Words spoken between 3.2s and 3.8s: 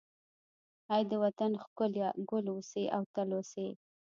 اوسې